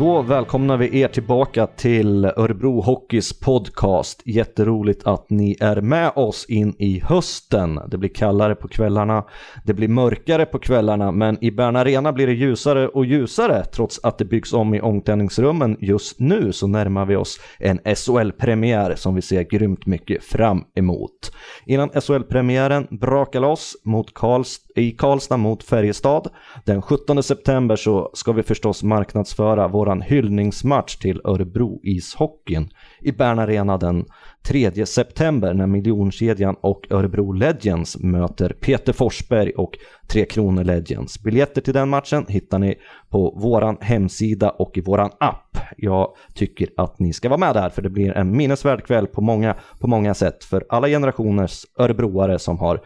[0.00, 4.22] Då välkomnar vi er tillbaka till Örebro Hockeys podcast.
[4.24, 7.80] Jätteroligt att ni är med oss in i hösten.
[7.88, 9.24] Det blir kallare på kvällarna,
[9.64, 13.64] det blir mörkare på kvällarna, men i Bern Arena blir det ljusare och ljusare.
[13.64, 18.94] Trots att det byggs om i omklädningsrummen just nu så närmar vi oss en SHL-premiär
[18.94, 21.32] som vi ser grymt mycket fram emot.
[21.66, 26.28] Innan SHL-premiären brakar loss mot Karlstad i Karlstad mot Färjestad.
[26.64, 32.68] Den 17 september så ska vi förstås marknadsföra våran hyllningsmatch till Örebro ishockeyn
[33.00, 34.04] i Bern Arena den
[34.42, 41.22] 3 september när miljonkedjan och Örebro Legends möter Peter Forsberg och Tre Kronor Legends.
[41.22, 42.74] Biljetter till den matchen hittar ni
[43.08, 45.58] på våran hemsida och i våran app.
[45.76, 49.20] Jag tycker att ni ska vara med där för det blir en minnesvärd kväll på
[49.20, 52.80] många, på många sätt för alla generationers örebroare som har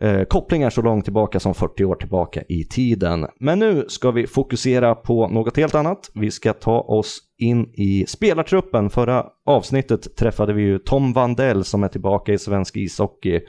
[0.00, 3.26] eh, kopplingar så långt tillbaka som 40 år tillbaka i tiden.
[3.40, 6.10] Men nu ska vi fokusera på något helt annat.
[6.14, 8.90] Vi ska ta oss in i spelartruppen.
[8.90, 13.40] Förra avsnittet träffade vi ju Tom Vandell som är tillbaka i svensk ishockey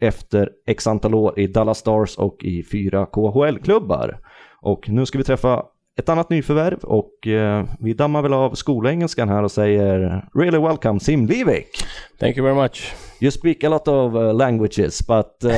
[0.00, 4.18] efter x antal år i Dallas Stars och i fyra KHL-klubbar.
[4.60, 5.62] Och nu ska vi träffa
[5.98, 11.00] ett annat nyförvärv och eh, vi dammar väl av skolengelskan här och säger “Really welcome
[11.00, 11.84] Sim Livik”.
[12.20, 12.94] Thank you very much.
[13.20, 15.50] You speak a lot of uh, languages but uh,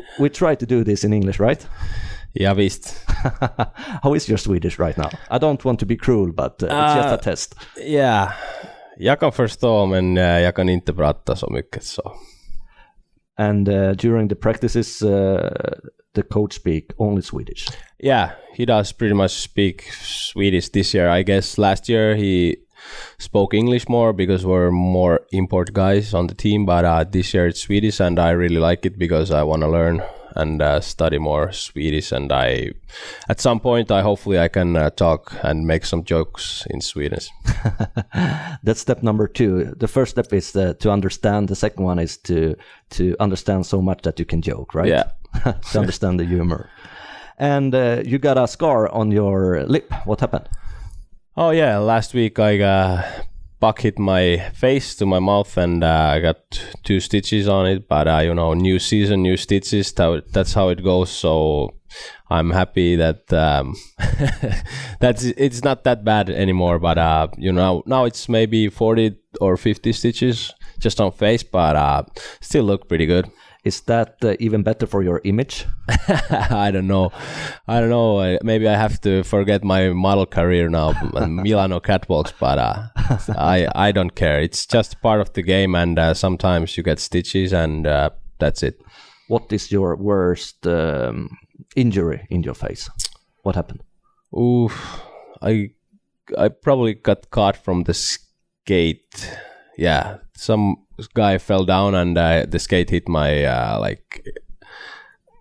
[0.18, 1.66] we try to do this in English right?
[2.32, 3.06] Ja, visst.
[4.02, 5.08] How is your Swedish right now?
[5.30, 7.56] I don't want to be cruel but uh, it's just a test.
[7.86, 8.32] Ja,
[8.96, 12.12] jag kan förstå men jag kan inte prata så mycket så.
[13.38, 13.66] And
[13.98, 15.02] during the practices
[16.14, 17.68] the coach speak only Swedish.
[17.98, 21.08] Yeah, he does pretty much speak Swedish this year.
[21.08, 22.58] I guess last year he
[23.18, 27.46] spoke English more because we're more import guys on the team, but uh, this year
[27.46, 30.02] it's Swedish and I really like it because I want to learn
[30.36, 32.72] and uh, study more Swedish and I
[33.28, 37.28] at some point I hopefully I can uh, talk and make some jokes in Swedish.
[38.62, 39.74] That's step number two.
[39.76, 41.48] The first step is uh, to understand.
[41.48, 42.56] The second one is to
[42.90, 44.88] to understand so much that you can joke, right?
[44.88, 45.10] Yeah.
[45.72, 46.70] to understand the humor.
[47.38, 49.92] And uh, you got a scar on your lip.
[50.04, 50.48] What happened?
[51.36, 53.26] Oh yeah, last week I got
[53.64, 56.38] buck hit my face to my mouth and uh, I got
[56.82, 57.88] two stitches on it.
[57.88, 59.92] But uh, you know, new season, new stitches.
[59.92, 61.10] That's how it goes.
[61.10, 61.74] So
[62.30, 63.74] I'm happy that um,
[65.00, 66.78] that's it's not that bad anymore.
[66.78, 71.74] But uh, you know, now it's maybe 40 or 50 stitches just on face, but
[71.74, 72.02] uh,
[72.40, 73.30] still look pretty good.
[73.64, 75.66] Is that uh, even better for your image?
[76.28, 77.12] I don't know.
[77.66, 78.38] I don't know.
[78.42, 80.92] Maybe I have to forget my model career now,
[81.26, 82.32] Milano catwalks.
[82.38, 82.88] But uh,
[83.38, 84.38] I I don't care.
[84.40, 88.62] It's just part of the game, and uh, sometimes you get stitches, and uh, that's
[88.62, 88.80] it.
[89.28, 91.30] What is your worst um,
[91.74, 92.90] injury in your face?
[93.42, 93.82] What happened?
[94.38, 95.02] Oof.
[95.40, 95.70] I
[96.36, 99.38] I probably got caught from the skate.
[99.78, 100.83] Yeah, some
[101.14, 104.26] guy fell down and uh, the skate hit my uh, like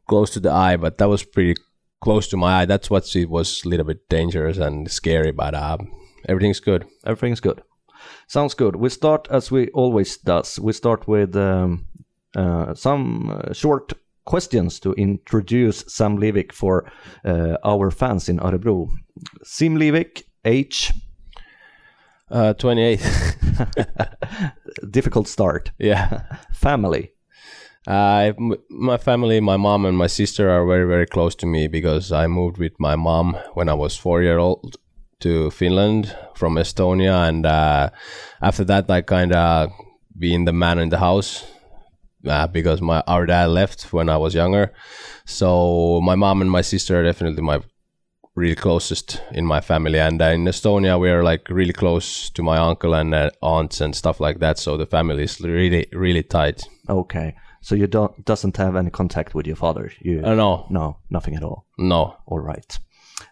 [0.07, 1.55] close to the eye, but that was pretty
[2.01, 2.65] close to my eye.
[2.65, 5.77] That's what it was a little bit dangerous and scary, but uh,
[6.27, 6.85] everything's good.
[7.05, 7.61] Everything's good.
[8.27, 8.75] Sounds good.
[8.75, 10.59] We start as we always does.
[10.59, 11.85] We start with um,
[12.35, 13.93] uh, some uh, short
[14.25, 16.91] questions to introduce Siim Liivik for
[17.25, 18.89] uh, our fans in Örebro.
[19.43, 20.91] Siim Liivik, age,
[22.31, 22.99] Uh, 28.
[24.93, 25.71] difficult start.
[25.79, 26.07] yeah.
[26.53, 27.09] Family,
[27.87, 28.31] Uh,
[28.69, 32.27] my family, my mom and my sister are very, very close to me because I
[32.27, 34.77] moved with my mom when I was four year old
[35.19, 37.89] to Finland from Estonia, and uh,
[38.41, 39.69] after that, I kind of
[40.17, 41.43] being the man in the house
[42.27, 44.71] uh, because my our dad left when I was younger.
[45.25, 47.59] So my mom and my sister are definitely my
[48.35, 52.43] really closest in my family, and uh, in Estonia we are like really close to
[52.43, 54.57] my uncle and uh, aunts and stuff like that.
[54.57, 56.63] So the family is really, really tight.
[56.89, 57.35] okay.
[57.61, 59.89] So you don't doesn't have any contact with your father.
[60.01, 61.65] You Uh, no, no, nothing at all.
[61.77, 62.15] no.
[62.25, 62.79] All right.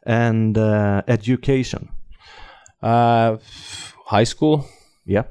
[0.05, 1.89] And uh, education,
[2.83, 3.37] Uh,
[4.05, 4.65] high school.
[5.05, 5.23] yeah.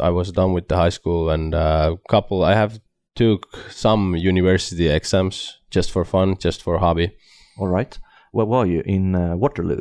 [0.00, 2.42] I was done with the high school, and uh, couple.
[2.44, 2.78] I have
[3.14, 7.10] took some university exams just for fun, just for hobby.
[7.58, 7.98] All right.
[8.32, 9.80] Where were you in uh, Waterloo?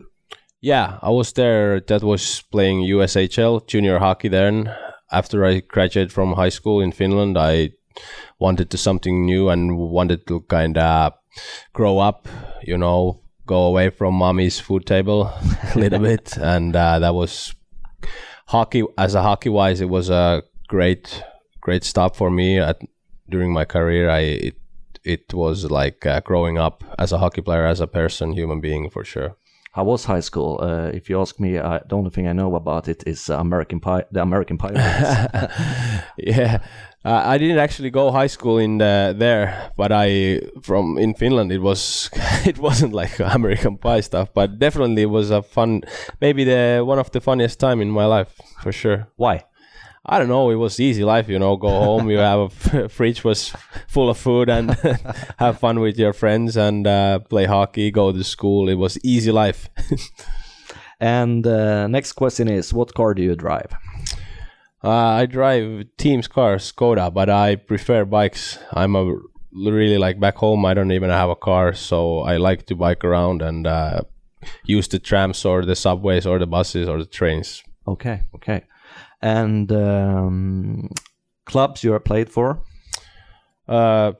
[0.61, 1.79] Yeah, I was there.
[1.79, 4.27] That was playing USHL junior hockey.
[4.27, 4.73] Then,
[5.11, 7.71] after I graduated from high school in Finland, I
[8.39, 11.13] wanted to something new and wanted to kind of
[11.73, 12.27] grow up.
[12.63, 15.31] You know, go away from mommy's food table
[15.75, 17.53] a little bit, and uh, that was
[18.47, 18.83] hockey.
[18.97, 21.23] As a hockey wise, it was a great,
[21.61, 22.81] great stop for me at
[23.29, 24.09] during my career.
[24.09, 24.55] I it,
[25.07, 28.89] it was like uh, growing up as a hockey player, as a person, human being
[28.89, 29.37] for sure.
[29.71, 30.59] How was high school?
[30.61, 33.37] Uh, if you ask me, I, the only thing I know about it is uh,
[33.37, 34.71] American Pie, the American Pie.
[36.17, 36.63] yeah,
[37.05, 41.51] uh, I didn't actually go high school in the, there, but I from in Finland
[41.51, 42.09] it was
[42.45, 45.83] it wasn't like American Pie stuff, but definitely it was a fun,
[46.19, 48.33] maybe the one of the funniest time in my life
[48.63, 49.07] for sure.
[49.15, 49.45] Why?
[50.09, 50.49] I don't know.
[50.49, 51.57] It was easy life, you know.
[51.57, 52.43] Go home, you have a
[52.85, 53.53] f- fridge was
[53.87, 54.71] full of food, and
[55.37, 57.91] have fun with your friends and uh, play hockey.
[57.91, 58.69] Go to school.
[58.69, 59.69] It was easy life.
[60.99, 63.71] And uh, next question is, what car do you drive?
[64.83, 68.57] Uh, I drive Team's car, Skoda, but I prefer bikes.
[68.71, 69.15] I'm a
[69.53, 70.65] really like back home.
[70.65, 74.01] I don't even have a car, so I like to bike around and uh,
[74.65, 77.63] use the trams or the subways or the buses or the trains.
[77.87, 78.63] Okay, okay.
[79.21, 80.89] And um,
[81.45, 82.61] clubs you are played for?
[83.67, 84.13] Uh,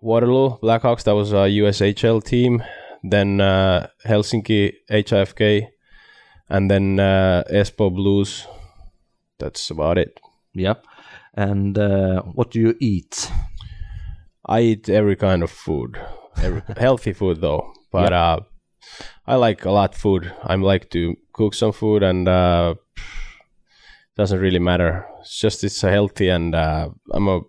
[0.00, 1.04] Waterloo Blackhawks.
[1.04, 2.62] That was a USHL team.
[3.02, 5.68] Then uh, Helsinki HIFK,
[6.48, 8.46] and then uh, Espoo Blues.
[9.38, 10.18] That's about it.
[10.52, 10.74] Yeah.
[11.34, 13.30] And uh, what do you eat?
[14.44, 16.00] I eat every kind of food,
[16.42, 17.72] every, healthy food though.
[17.92, 18.40] But uh,
[19.26, 20.32] I like a lot food.
[20.42, 22.74] I like to cook some food, and uh,
[24.18, 25.06] doesn't really matter.
[25.20, 27.40] It's just it's healthy, and uh, I'm a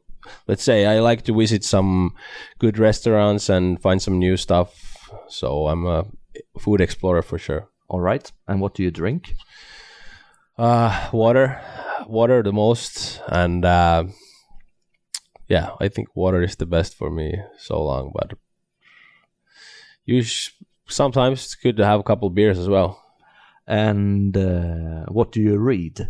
[0.47, 2.13] let's say I like to visit some
[2.59, 5.09] good restaurants and find some new stuff.
[5.27, 6.05] So I'm a
[6.59, 7.67] food explorer for sure.
[7.89, 8.31] All right.
[8.47, 9.33] And what do you drink?
[10.57, 11.59] Uh, water,
[12.05, 14.03] water the most, and uh,
[15.47, 18.11] yeah, I think water is the best for me so long.
[18.13, 18.37] But
[20.05, 20.23] you
[20.87, 23.03] sometimes it's good to have a couple beers as well.
[23.65, 26.09] And uh, what do you read?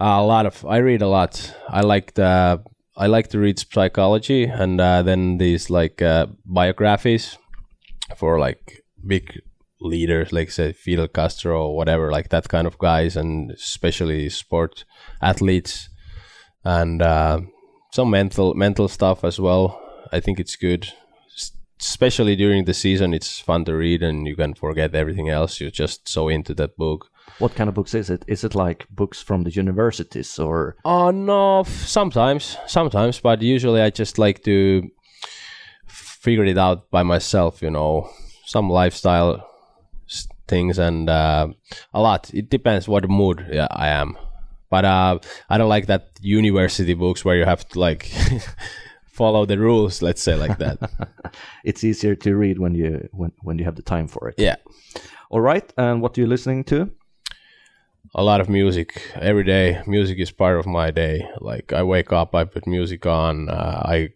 [0.00, 1.54] A lot of I read a lot.
[1.68, 2.62] I like the
[2.96, 7.36] I like to read psychology and uh, then these like uh, biographies
[8.16, 9.40] for like big
[9.80, 14.84] leaders, like say Fidel Castro or whatever, like that kind of guys, and especially sport
[15.20, 15.88] athletes,
[16.64, 17.40] and uh,
[17.92, 19.80] some mental mental stuff as well.
[20.12, 20.92] I think it's good,
[21.80, 23.14] especially during the season.
[23.14, 25.60] It's fun to read, and you can forget everything else.
[25.60, 27.09] You're just so into that book.
[27.40, 28.24] What kind of books is it?
[28.28, 30.76] Is it like books from the universities or?
[30.84, 34.88] Oh no, f- sometimes, sometimes, but usually I just like to
[35.86, 37.62] figure it out by myself.
[37.62, 38.10] You know,
[38.44, 39.46] some lifestyle
[40.48, 41.48] things and uh,
[41.94, 42.30] a lot.
[42.34, 44.16] It depends what mood yeah, I am,
[44.68, 48.10] but uh, I don't like that university books where you have to like
[49.06, 50.02] follow the rules.
[50.02, 50.78] Let's say like that.
[51.64, 54.34] It's easier to read when you when when you have the time for it.
[54.38, 54.56] yeah.
[55.30, 55.72] All right.
[55.78, 56.90] And what are you listening to?
[58.14, 59.82] A lot of music every day.
[59.86, 61.28] Music is part of my day.
[61.40, 63.48] Like I wake up, I put music on.
[63.48, 64.08] Uh, I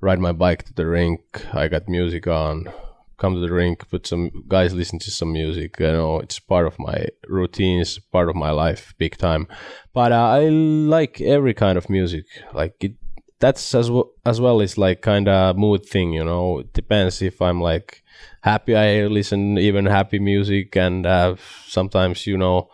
[0.00, 1.20] ride my bike to the rink.
[1.52, 2.70] I got music on.
[3.16, 5.80] Come to the rink, put some guys listen to some music.
[5.80, 7.80] You know, it's part of my routine.
[7.80, 9.48] It's part of my life, big time.
[9.92, 12.26] But uh, I like every kind of music.
[12.54, 12.92] Like it,
[13.40, 16.12] that's as well as well as like kind of mood thing.
[16.12, 18.04] You know, it depends if I'm like
[18.42, 18.76] happy.
[18.76, 21.34] I listen even happy music, and uh,
[21.66, 22.70] sometimes you know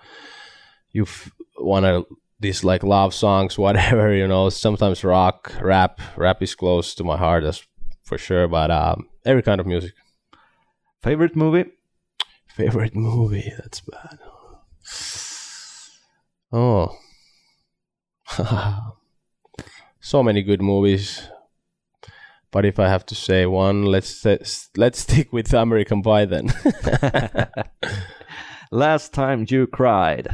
[0.94, 2.06] you f- want to
[2.40, 4.48] these like love songs whatever you know?
[4.48, 7.66] Sometimes rock rap rap is close to my heart that's
[8.04, 9.92] for sure but um every kind of music.
[11.02, 11.66] Favorite movie?
[12.48, 14.18] favorite movie that's bad.
[16.52, 16.96] Oh.
[20.00, 21.30] So many good movies.
[22.50, 24.24] But if i have to say one let's
[24.76, 26.52] let's stick with american pie then.
[28.70, 30.28] Last time you cried.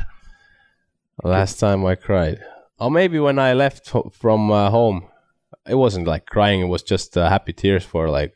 [1.22, 2.40] Last time I cried.
[2.78, 5.06] Or maybe when I left ho- from uh, home.
[5.68, 8.32] It wasn't like crying, it was just uh, happy tears for like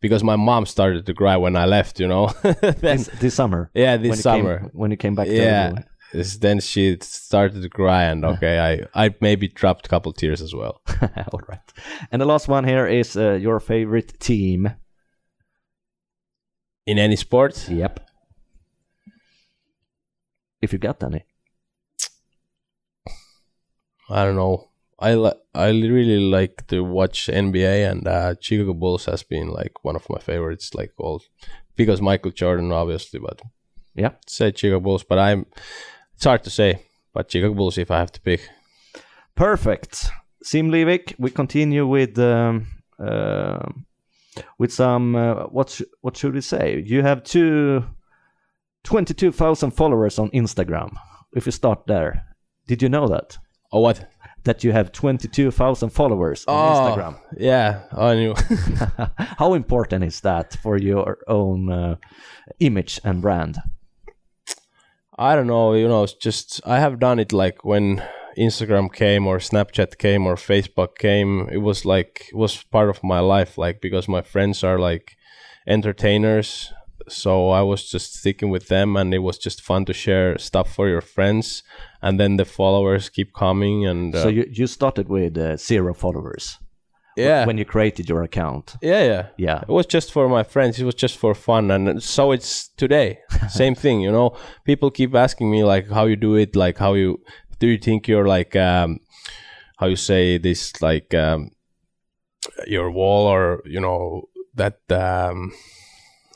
[0.00, 2.32] because my mom started to cry when I left, you know.
[2.42, 3.70] This, this summer.
[3.74, 4.58] yeah, this you summer.
[4.58, 5.72] Came, when you came back yeah.
[6.40, 8.58] Then she started to cry and okay,
[8.94, 10.80] I I maybe dropped a couple tears as well.
[11.32, 11.72] All right.
[12.10, 14.74] And the last one here is uh, your favorite team.
[16.86, 17.68] In any sport?
[17.68, 18.00] Yep.
[20.60, 21.24] If you got any.
[24.10, 24.68] I don't know.
[24.98, 29.82] I li- I really like to watch NBA and uh, Chicago Bulls has been like
[29.84, 31.22] one of my favorites like all
[31.76, 33.40] because Michael Jordan obviously but
[33.94, 34.12] Yeah.
[34.26, 35.46] say Chicago Bulls, but I'm.
[36.14, 36.78] It's hard to say,
[37.12, 38.40] but Chicago Bulls if I have to pick.
[39.34, 40.10] Perfect.
[40.44, 42.66] Siim Liivik, we continue with um,
[42.98, 43.66] uh,
[44.58, 46.82] with some uh, what sh- what should we say?
[46.86, 47.84] You have two
[48.84, 50.96] 22,000 followers on Instagram.
[51.34, 52.24] If you start there,
[52.66, 53.38] did you know that?
[53.72, 54.08] Oh what?
[54.44, 57.20] that you have 22,000 followers on Oh, Instagram.
[57.38, 58.34] Yeah, I knew.
[59.38, 61.94] How important is that for your own uh,
[62.58, 63.58] image and brand?
[65.16, 68.02] I don't know, you know, it's just I have done it like when
[68.36, 73.04] Instagram came or Snapchat came or Facebook came, it was like it was part of
[73.04, 75.16] my life like because my friends are like
[75.68, 76.72] entertainers,
[77.08, 80.74] so I was just sticking with them and it was just fun to share stuff
[80.74, 81.62] for your friends
[82.00, 85.94] and then the followers keep coming and uh, So you, you started with uh, zero
[85.94, 86.58] followers
[87.16, 87.46] yeah.
[87.46, 88.76] when you created your account.
[88.82, 89.26] yeah, yeah.
[89.36, 89.62] Yeah.
[89.62, 90.78] It was just for my friends.
[90.78, 93.20] It was just for fun, and so it's today.
[93.48, 94.36] Same thing, you know.
[94.64, 97.20] People keep asking me like how you do it, like how you
[97.58, 98.98] do you think you're like um,
[99.78, 101.50] how you say this like um,
[102.66, 105.52] your wall or you know that um,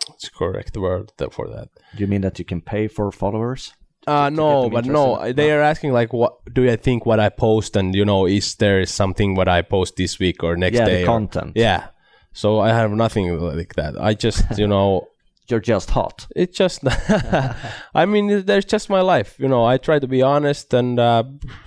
[0.09, 1.69] what's the correct word for that?
[1.95, 3.73] Do you mean that you can pay for followers?
[4.07, 7.75] Uh, no, but no, they are asking like, what do I think what I post,
[7.77, 10.91] and you know, is there something what I post this week or next Yeah, the
[10.91, 11.03] day?
[11.03, 11.53] or- content.
[11.57, 11.89] yeah.
[12.33, 13.95] So I have nothing like that.
[14.01, 15.09] I just, you know,
[15.49, 16.27] You're just hot.
[16.37, 16.81] it's just
[17.95, 21.23] i mean there's just my life you know i try to be honest and uh,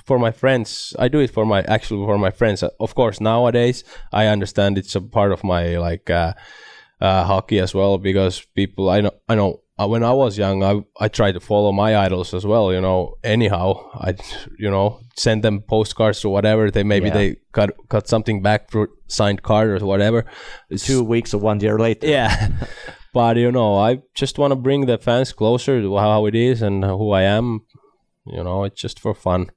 [0.05, 3.84] for my friends i do it for my actually for my friends of course nowadays
[4.12, 6.34] i understand it's a part of my like uh,
[7.01, 10.63] uh, hockey as well because people i know i know uh, when i was young
[10.63, 14.13] i i tried to follow my idols as well you know anyhow i
[14.57, 17.13] you know send them postcards or whatever they maybe Yeah.
[17.13, 20.19] they got got something back for signed card or whatever
[20.69, 22.07] It's- Two weeks or one year later.
[22.07, 22.49] yeah.
[23.13, 26.61] but you know, I just want to bring the fans closer to how it is
[26.61, 27.61] and who I am.
[28.25, 29.47] You know, it's just for fun.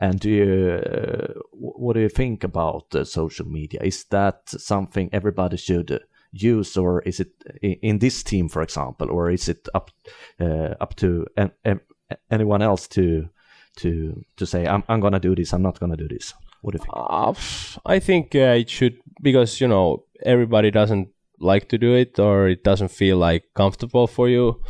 [0.00, 3.80] And do you, uh, what do you think about uh, social media?
[3.84, 5.98] Is that something everybody should uh,
[6.34, 7.30] use, or is it
[7.62, 9.90] in this team, for example, or is it up
[10.40, 11.80] uh, up to an, an-
[12.30, 13.28] anyone else to
[13.76, 16.34] to to say I'm I'm gonna do this, I'm not gonna do this?
[16.62, 16.94] What do you think?
[16.96, 17.34] Uh,
[17.86, 21.08] I think uh, it should because you know everybody doesn't
[21.40, 24.60] like to do it or it doesn't feel like comfortable for you.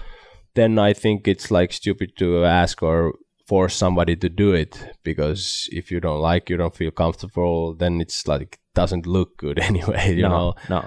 [0.55, 3.15] Then I think it's like stupid to ask or
[3.47, 8.01] force somebody to do it because if you don't like, you don't feel comfortable, then
[8.01, 10.15] it's like doesn't look good anyway.
[10.15, 10.55] You no, know.
[10.69, 10.85] no.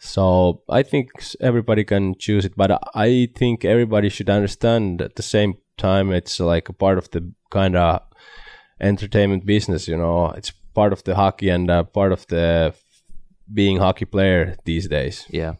[0.00, 5.22] So I think everybody can choose it, but I think everybody should understand at the
[5.22, 8.00] same time it's like a part of the kind of
[8.80, 9.86] entertainment business.
[9.86, 12.74] You know, it's part of the hockey and uh, part of the
[13.52, 15.26] being hockey player these days.
[15.28, 15.54] Yeah.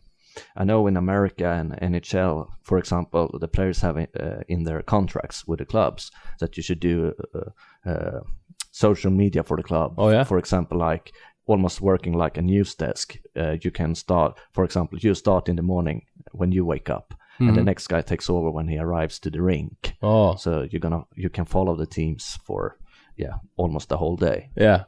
[0.57, 5.47] I know in America and NHL, for example, the players have uh, in their contracts
[5.47, 8.21] with the clubs that you should do uh, uh,
[8.71, 9.95] social media for the club.
[9.99, 10.25] Oh, yeah?
[10.25, 11.13] For example, like
[11.51, 13.19] almost working like a news desk.
[13.37, 16.03] Uh, you can start, for example, you start in the morning
[16.33, 17.57] when you wake up, and Mm-hmm.
[17.57, 19.95] the next guy takes over when he arrives to the rink.
[20.03, 22.77] Oh, So you're gonna you can follow the teams for
[23.17, 24.51] yeah almost the whole day.
[24.57, 24.85] yeah,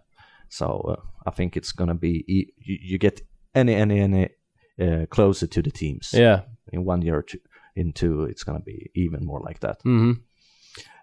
[0.49, 3.21] So uh, I think it's gonna be e- you, you get
[3.55, 4.29] any any any
[4.81, 6.13] uh, closer to the teams.
[6.15, 6.41] yeah.
[6.73, 7.39] In one year or two,
[7.77, 9.81] in two, it's gonna be even more like that.
[9.83, 10.13] hmm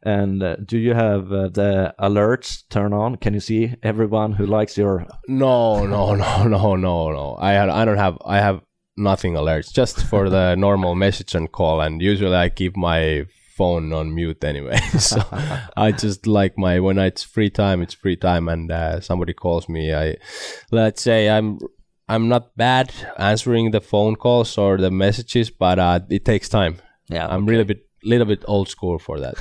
[0.03, 3.17] And uh, do you have uh, the alerts turn on?
[3.17, 5.05] Can you see everyone who likes your?
[5.27, 7.37] No, no, no, no, no, no.
[7.39, 8.61] I I don't have, I have
[8.95, 11.81] nothing alerts just for the normal message and call.
[11.81, 13.25] And usually I keep my
[13.57, 14.77] phone on mute anyway.
[14.99, 15.21] so
[15.75, 19.67] I just like my when it's free time, it's free time, and uh, somebody calls
[19.67, 19.93] me.
[19.93, 20.15] I
[20.71, 21.59] let's say I'm.
[22.11, 26.77] I'm not bad answering the phone calls or the messages, but uh, it takes time.
[27.07, 29.35] Yeah, I'm really bit, little bit old school for that.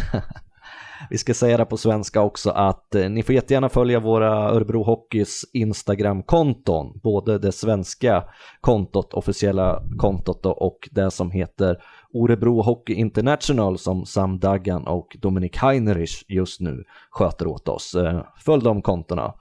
[1.10, 4.82] Vi ska säga det på svenska också att eh, ni får jättegärna följa våra Örebro
[4.82, 7.00] Hockeys Instagram-konton.
[7.02, 8.24] Både det svenska
[8.60, 11.76] kontot, officiella kontot då, och det som heter
[12.12, 17.94] Orebro Hockey International som Sam Daggan och Dominik Heinrich just nu sköter åt oss.
[17.94, 19.34] Eh, följ de kontona.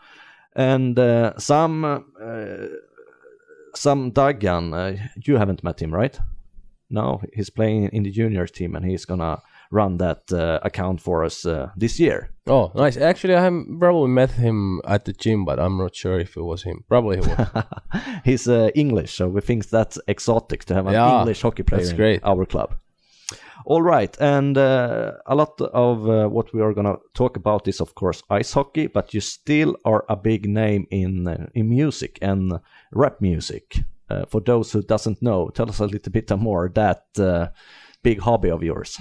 [0.55, 1.99] And uh, Sam, uh,
[3.75, 4.97] Sam Daggan, uh,
[5.27, 6.17] you haven't met him, right?
[6.89, 11.23] No, he's playing in the juniors team and he's gonna run that uh, account for
[11.25, 12.29] us uh, this year.
[12.47, 12.97] Oh, nice.
[12.97, 16.43] Actually, I have probably met him at the gym, but I'm not sure if it
[16.43, 16.83] was him.
[16.87, 17.47] Probably he was.
[18.25, 21.89] he's uh, English, so we think that's exotic to have an Yeah, English hockey player
[21.89, 22.21] in great.
[22.23, 22.75] our club.
[23.65, 27.81] All right, and uh, a lot of uh, what we are gonna talk about is,
[27.81, 32.17] of course, ice hockey, but you still are a big name in uh, in music
[32.21, 32.53] and
[32.93, 33.79] rap music.
[34.09, 37.47] Uh, for those who doesn't know, tell us a little bit more that uh,
[38.03, 38.97] big hobby of yours.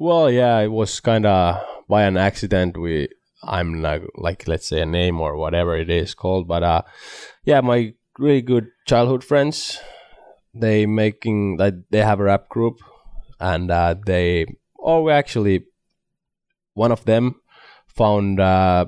[0.00, 2.78] Well, yeah, it was kind of by an accident.
[2.78, 3.08] We,
[3.44, 6.82] I'm like, like, let's say a name or whatever it is called, but uh,
[7.44, 9.78] yeah, my really good childhood friends,
[10.54, 12.80] they making like they have a rap group,
[13.38, 14.46] and uh, they,
[14.78, 15.66] oh, we actually,
[16.72, 17.38] one of them
[17.86, 18.86] found uh,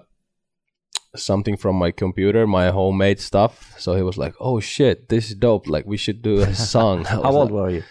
[1.14, 3.74] something from my computer, my homemade stuff.
[3.78, 5.68] So he was like, "Oh shit, this is dope!
[5.68, 7.82] Like we should do a song." How old like, were you?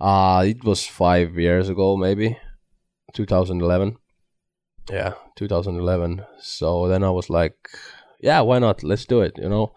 [0.00, 2.38] Uh it was five years ago, maybe,
[3.12, 3.96] 2011.
[4.90, 6.24] Yeah, 2011.
[6.40, 7.56] So then I was like,
[8.20, 8.82] "Yeah, why not?
[8.82, 9.72] Let's do it," you know.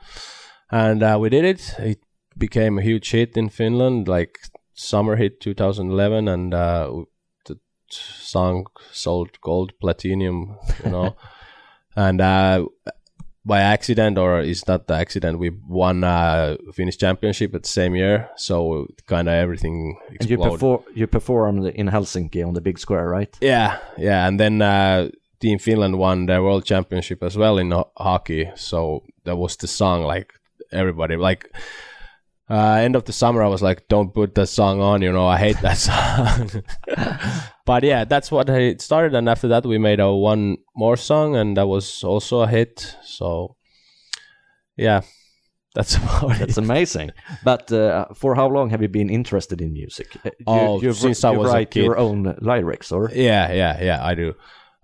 [0.72, 1.76] And uh, we did it.
[1.80, 2.00] It
[2.38, 4.40] became a huge hit in Finland, like
[4.74, 7.04] summer hit 2011, and uh,
[7.46, 7.60] the
[7.90, 11.16] song sold gold, platinum, you know.
[11.96, 12.66] and uh,
[13.46, 17.96] by accident, or is not the accident, we won uh, Finnish championship at the same
[17.96, 18.30] year.
[18.38, 20.40] So kind of everything exploded.
[20.40, 23.38] And you, perform you performed in Helsinki on the big square, right?
[23.42, 24.28] Yeah, yeah.
[24.28, 25.10] And then uh,
[25.40, 28.50] Team Finland won the world championship as well in ho- hockey.
[28.56, 30.34] So that was the song like
[30.72, 31.52] everybody like
[32.50, 35.28] uh, end of the summer, I was like, "Don't put that song on." You know,
[35.28, 36.64] I hate that song.
[37.66, 41.36] but yeah, that's what it started, and after that, we made a one more song,
[41.36, 42.96] and that was also a hit.
[43.04, 43.56] So
[44.76, 45.02] yeah,
[45.76, 46.64] that's about That's it.
[46.64, 47.12] amazing.
[47.44, 50.16] But uh, for how long have you been interested in music?
[50.24, 51.84] Uh, you, oh, you, since I was write a kid.
[51.86, 54.34] your own lyrics, or yeah, yeah, yeah, I do.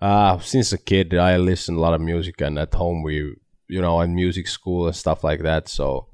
[0.01, 3.35] Uh, since a kid, I listen a lot of music, and at home we,
[3.67, 5.67] you know, in music school and stuff like that.
[5.67, 6.08] So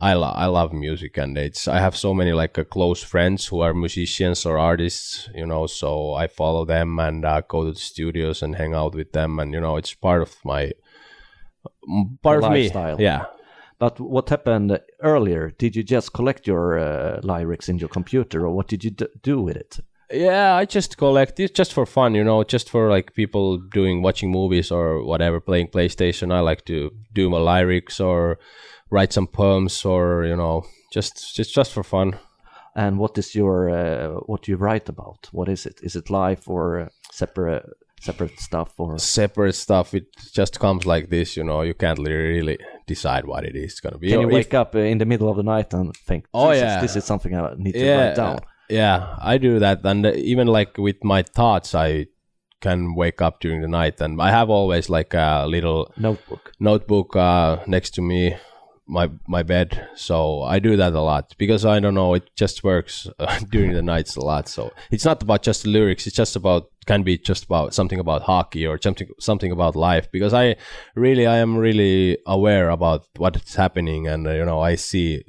[0.00, 3.46] I, lo- I love music and it's I have so many like uh, close friends
[3.46, 7.72] who are musicians or artists you know so I follow them and uh, go to
[7.72, 10.72] the studios and hang out with them and you know it's part of my
[12.22, 12.96] part the of lifestyle.
[12.96, 13.24] me yeah.
[13.78, 15.50] But what happened earlier?
[15.58, 19.06] Did you just collect your uh, lyrics in your computer or what did you d-
[19.22, 19.80] do with it?
[20.12, 24.02] Yeah i just collect it just for fun you know just for like people doing
[24.02, 26.32] watching movies or whatever playing playstation.
[26.32, 28.38] I like to do my lyrics or
[28.90, 32.18] write some poems or you know just just just for fun.
[32.76, 35.28] And what is your uh, what you write about?
[35.32, 35.80] What is it?
[35.82, 37.64] Is it life or separate
[38.00, 38.98] separate stuff or?
[38.98, 39.94] Separate stuff.
[39.94, 43.92] It just comes like this you know you can't really decide what it is going
[43.94, 44.10] to be.
[44.10, 46.50] Can you wake if, up uh, in the middle of the night and think oh
[46.52, 46.80] yeah.
[46.80, 48.38] this is something i need to yeah, write down.
[48.68, 49.16] yeah.
[49.20, 49.80] I do that.
[49.84, 52.06] And even like with my thoughts i
[52.60, 54.00] can wake up during the night.
[54.00, 56.52] And i have always like a little notebook.
[56.60, 58.36] notebook uh, next to me
[58.86, 59.88] my my bed.
[59.94, 63.72] So i do that a lot because i don't know it just works uh, during
[63.72, 64.48] the nights a lot.
[64.48, 66.06] So it's not about just the lyrics.
[66.06, 70.10] It's just about can be just about something about hockey or something something about life
[70.12, 70.56] because i
[70.94, 75.24] really i am really aware about what is happening and uh, you know i see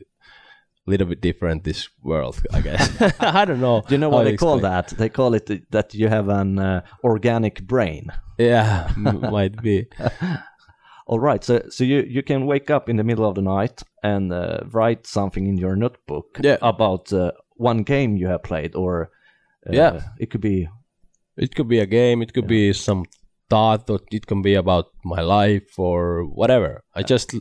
[0.88, 2.90] a little bit different this world i guess.
[3.20, 4.90] I don't know do you know what they call that?
[4.90, 8.12] They call it that you have an uh, organic brain.
[8.38, 9.88] Yeah might be
[11.08, 13.84] all right, so so you you can wake up in the middle of the night
[14.02, 16.58] and uh, write something in your notebook yeah.
[16.62, 19.12] about uh, one game you have played, or
[19.68, 20.68] uh, yeah, it could be
[21.38, 22.70] it could be a game, it could yeah.
[22.70, 23.06] be some
[23.50, 26.84] thought, or it can be about my life or whatever.
[26.96, 27.36] I just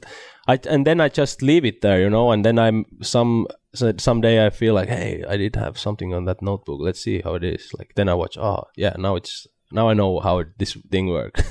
[0.47, 4.45] I and then I just leave it there, you know, and then I'm some someday
[4.45, 6.81] I feel like, hey, I did have something on that notebook.
[6.81, 7.71] Let's see how it is.
[7.79, 8.37] Like then I watch.
[8.37, 11.43] Oh yeah, now it's now I know how this thing works.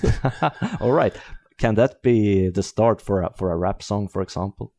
[0.79, 1.15] All right,
[1.57, 4.73] can that be the start for a, for a rap song, for example?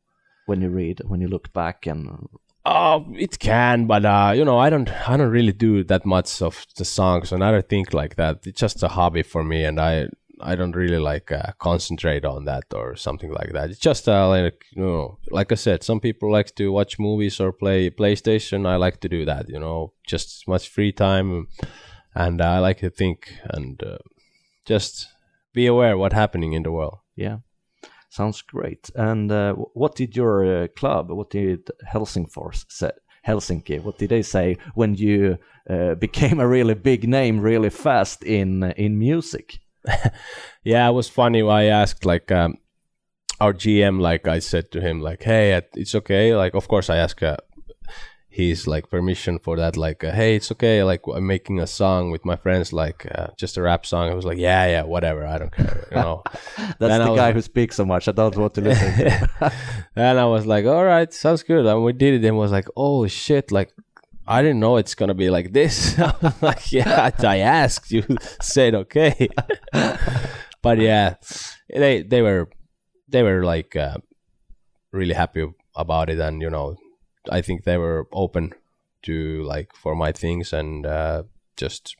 [0.46, 2.28] When you read, when you look back and
[2.66, 6.40] Oh, it can, but uh, you know, I don't, I don't really do that much
[6.40, 8.46] of the songs, and I don't think like that.
[8.46, 10.08] It's just a hobby for me, and I,
[10.40, 13.68] I don't really like uh, concentrate on that or something like that.
[13.68, 17.38] It's just uh, like you know, like I said, some people like to watch movies
[17.38, 18.66] or play PlayStation.
[18.66, 21.48] I like to do that, you know, just much free time,
[22.14, 23.98] and I like to think and uh,
[24.64, 25.08] just
[25.54, 26.98] be aware what's happening in the world.
[27.16, 27.38] Yeah,
[28.10, 28.90] sounds great.
[28.94, 32.90] And uh, what did your uh, club, what did Helsingfors say?
[33.26, 35.38] Helsinki, what did they say when you
[35.70, 39.60] uh, became a really big name really fast in in music?
[40.64, 41.42] yeah, it was funny.
[41.42, 42.58] I asked like um,
[43.40, 46.96] our GM, like I said to him, like, "Hey, it's okay." Like, of course, I
[46.96, 47.36] asked uh,
[48.34, 52.10] his like permission for that like uh, hey it's okay like i'm making a song
[52.10, 54.10] with my friends like uh, just a rap song.
[54.10, 56.24] I was like yeah yeah whatever i don't care you know?
[56.56, 59.52] That's then the guy who speaks so much i don't want to listen to
[59.94, 62.66] and i was like all right sounds good and we did it and was like
[62.76, 63.72] oh shit like
[64.26, 65.98] I didn't know it's gonna be like this.
[66.40, 68.04] like, yeah, I asked you,
[68.40, 69.28] said okay,
[70.62, 71.16] but yeah,
[71.68, 72.48] they they were
[73.06, 73.98] they were like uh,
[74.92, 75.44] really happy
[75.76, 76.74] about it, and you know
[77.30, 78.52] I think they were open
[79.02, 81.24] to like for my things and uh,
[81.56, 81.96] just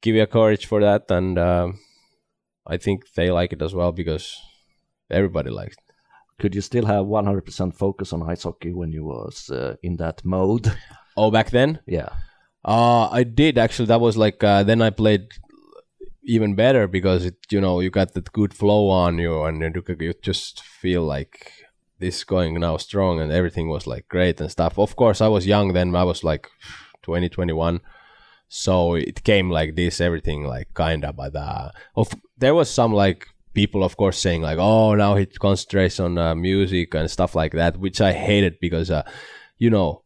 [0.00, 1.72] give you a courage for that and uh,
[2.66, 4.36] I think they like it as well because
[5.10, 5.94] everybody likes it.
[6.38, 10.24] Could you still have 100% focus on ice hockey when you was uh, in that
[10.24, 10.72] mode?
[11.16, 11.80] Oh, back then?
[11.86, 12.08] Yeah.
[12.64, 13.86] Uh, I did actually.
[13.86, 15.28] That was like uh, then I played
[16.22, 19.82] even better because it you know you got that good flow on you and you,
[19.98, 21.52] you just feel like
[22.00, 24.78] this going now strong and everything was like great and stuff.
[24.78, 26.48] Of course i was young then i was like
[27.02, 27.80] 2021
[28.48, 32.08] so it came like this everything like kinda but uh of
[32.38, 36.34] there was some like people of course saying like oh now he concentrates on uh,
[36.34, 39.02] music and stuff like that which i hated because uh
[39.58, 40.02] you know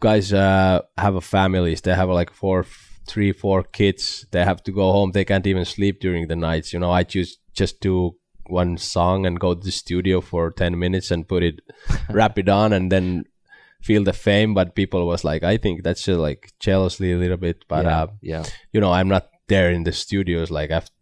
[0.00, 2.64] guys uh have a families they have like four
[3.06, 6.72] three four kids they have to go home they can't even sleep during the nights
[6.72, 6.90] you know?
[6.90, 11.28] I choose just do one song and go to the studio for 10 minutes and
[11.28, 11.60] put it
[12.10, 13.24] wrap it on and then
[13.80, 14.54] feel the fame.
[14.54, 18.02] But people was like i think that's just like jealously a little bit but yeah,
[18.02, 18.44] uh yeah.
[18.72, 20.92] you know i'm not there in the studios like after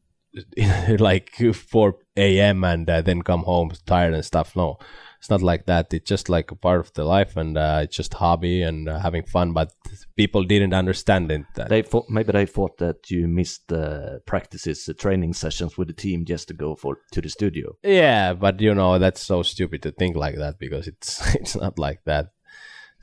[0.99, 4.55] like 4 a.m and uh, then come home tired and stuff.
[4.55, 4.79] No
[5.21, 7.95] it's not like that it's just like a part of the life and uh, it's
[7.95, 9.71] just hobby and uh, having fun but
[10.17, 14.85] people didn't understand it that They thought maybe they thought that you missed the practices,
[14.87, 17.77] the training sessions with the team just to go for to the studio.
[17.83, 21.79] Yeah, but you know that's so stupid to think like that because it's it's not
[21.79, 22.27] like that.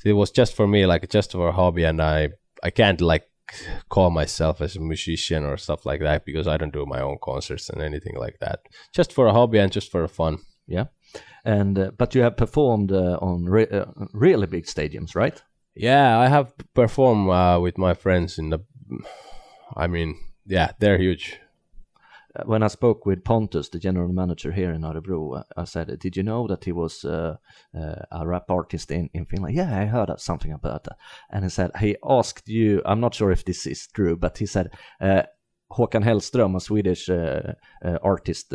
[0.06, 2.30] It was just for me, like just for a hobby, and I
[2.64, 3.26] I can't like
[3.90, 7.18] call myself as a musician or stuff like that because I don't do my own
[7.22, 8.60] concerts and anything like that.
[8.94, 10.40] Just for a hobby and just for fun.
[10.68, 10.86] Yeah,
[11.46, 15.42] and uh, but you have performed uh, on re- uh, really big stadiums, right?
[15.76, 17.28] Yeah, I have performed
[17.62, 18.60] with my friends in the.
[19.76, 21.40] I mean, yeah, they're huge.
[22.46, 26.24] When I spoke with Pontus, the general manager here in Örebro, I said, "Did you
[26.24, 27.38] know that he was uh,
[27.74, 30.98] uh, a rap artist in, in Finland?" Yeah, I heard something about that.
[31.30, 32.82] And he said he asked you.
[32.86, 34.70] I'm not sure if this is true, but he said
[35.02, 35.24] uh,
[35.72, 37.54] Håkan Hellström, a Swedish uh,
[38.04, 38.54] artist.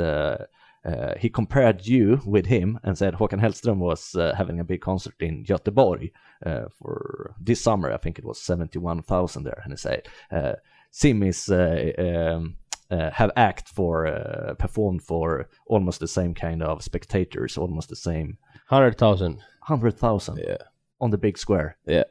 [0.84, 4.64] Uh, uh, he compared you with him and said Håkan Hellström was uh, having a
[4.64, 6.10] big concert in Göteborg
[6.44, 7.92] uh, for this summer.
[7.92, 9.60] I think it was 71,000 there.
[9.64, 10.54] And he said, uh,
[10.92, 12.56] Siim is uh, um,
[12.90, 18.36] have act for uh, performed for almost the same kind of spectators, almost the same
[18.68, 19.40] Hundred thousand.
[19.62, 20.56] hundred thousand Yeah,
[21.00, 21.76] on the big square.
[21.86, 22.04] yeah,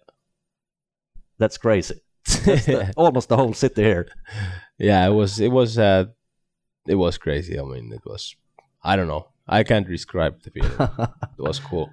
[1.37, 2.01] That's crazy.
[2.45, 4.07] That's the- almost the whole city here.
[4.77, 5.07] yeah.
[5.07, 6.05] It was it was uh,
[6.87, 7.59] it was crazy.
[7.59, 8.35] I mean, it was.
[8.83, 9.27] I don't know.
[9.47, 10.71] I can't describe the feeling.
[10.79, 11.89] it was cool.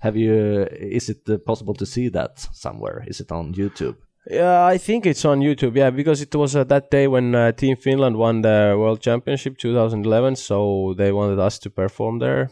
[0.00, 0.66] Have you?
[0.72, 3.04] Is it uh, possible to see that somewhere?
[3.06, 3.96] Is it on YouTube?
[4.30, 5.76] Yeah, I think it's on YouTube.
[5.76, 9.58] Yeah, because it was uh, that day when uh, Team Finland won the World Championship
[9.58, 12.50] 2011, so they wanted us to perform there.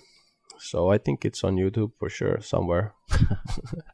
[0.58, 2.94] So I think it's on YouTube for sure somewhere.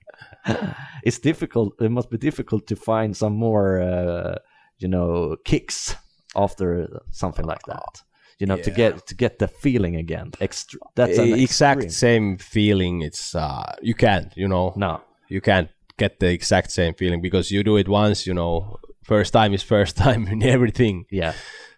[1.05, 1.81] it's difficult.
[1.81, 4.37] It must be difficult to find some more, uh,
[4.79, 5.95] you know, kicks
[6.35, 8.03] after something like that.
[8.38, 10.33] You know, to get to get the feeling again.
[10.40, 10.79] Extra.
[10.94, 11.90] That's an E- exact extreme.
[11.90, 13.03] same feeling.
[13.03, 15.01] It's uh, you can't, you know, No.
[15.29, 18.77] you can't get the exact same feeling because you do it once, you know.
[19.05, 21.07] First time is first time in everything.
[21.11, 21.33] Yeah.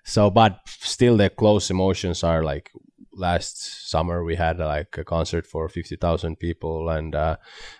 [0.04, 2.70] So, but still, the close emotions are like
[3.12, 7.36] last summer we had like a concert for 50,000 people and uh,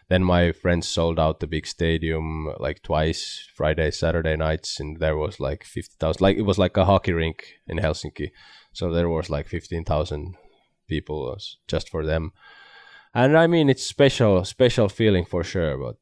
[0.09, 5.17] then my friends sold out the big stadium like twice Friday Saturday nights and there
[5.17, 8.31] was like 50,000 like it was like a hockey rink in Helsinki
[8.79, 10.37] so there was like 15,000
[10.89, 11.37] people
[11.67, 12.31] just for them.
[13.13, 15.97] And I mean it's special special feeling for sure but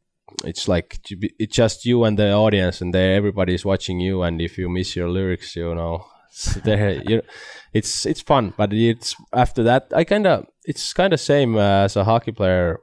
[0.45, 4.23] it's like it's just you and the audience and there everybody's watching you.
[4.23, 7.23] And if you miss your lyrics you know so there you
[7.73, 8.53] it's it's fun.
[8.59, 12.33] But it's after that i kind of it's kind of same uh, as a hockey
[12.33, 12.81] player.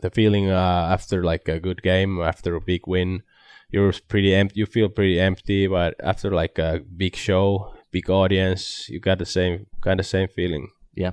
[0.00, 3.24] The feeling uh, after like a good game after a big win
[3.68, 5.66] you're pretty empty you feel pretty empty.
[5.66, 10.28] But after like a big show big audience you got the same kind of same
[10.28, 11.12] feeling Yeah.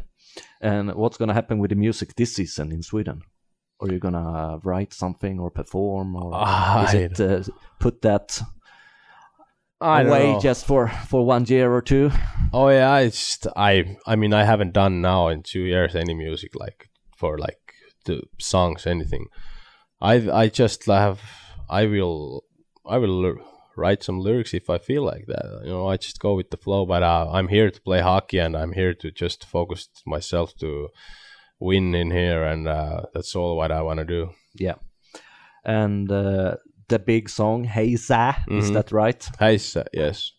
[0.61, 3.21] And what's gonna happen with the music this season in Sweden?
[3.79, 6.33] Are you gonna write something or perform, or
[6.85, 7.43] is it uh,
[7.79, 8.41] put that
[9.79, 10.39] I away know.
[10.39, 12.09] just for for one year or two?
[12.51, 16.13] Oh yeah, it's just, I I mean I haven't done now in two years any
[16.13, 17.73] music like for like
[18.05, 19.27] the songs anything.
[20.01, 21.19] I I just have
[21.69, 22.43] I will
[22.85, 23.37] I will
[23.77, 25.61] write some lyrics if I feel like that.
[25.63, 26.85] You know, I just go with the flow.
[26.85, 30.89] But uh, I'm here to play hockey and I'm here to just focus myself to
[31.59, 34.29] win in here, and uh, that's all what I want to do.
[34.55, 34.75] Yeah.
[35.63, 36.55] And uh,
[36.87, 38.73] the big song "Hey Za," is Mhm.
[38.73, 39.29] that right?
[39.39, 40.33] Hey, s- yes.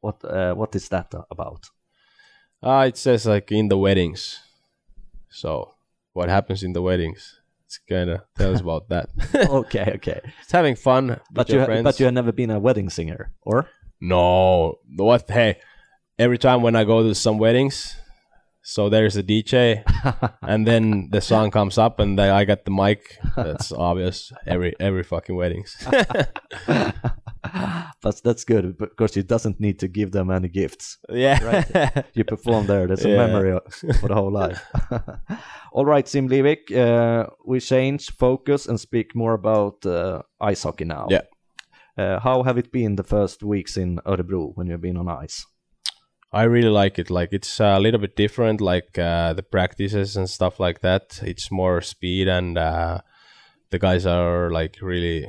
[0.00, 1.70] What uh, what is that about?
[2.62, 4.40] Uh, it says like in the weddings.
[5.30, 5.74] So
[6.12, 7.40] what happens in the weddings?
[7.68, 9.10] It's kind of tells about that.
[9.50, 10.20] okay, okay.
[10.40, 11.84] It's having fun with But your you friends.
[11.84, 13.68] but you have never been a wedding singer, or?
[14.00, 15.28] no, what?
[15.28, 15.60] Hey,
[16.18, 17.94] every time when I go to some weddings,
[18.62, 19.84] so there's a DJ,
[20.42, 23.18] and then the song comes up, and I got the mic.
[23.36, 24.32] That's obvious.
[24.46, 25.76] Every every fucking weddings.
[28.00, 30.98] But that's good because you doesn't need to give them any gifts.
[31.08, 31.42] Yeah.
[31.44, 32.04] Right.
[32.14, 32.86] You perform there.
[32.86, 33.58] There's a memory
[34.00, 34.60] for the whole life.
[35.72, 40.84] All right, Siim Liivik, uh, we change focus and speak more about uh, ice hockey
[40.84, 41.08] now.
[41.10, 41.22] Yeah.
[41.96, 45.44] Uh, how have it been the first weeks in Örebro when you've been on ice?
[46.32, 47.10] I really like it.
[47.10, 51.20] Like it's a little bit different, like uh, the practices and stuff like that.
[51.22, 53.00] It's more speed, and uh,
[53.70, 55.26] the guys are like really,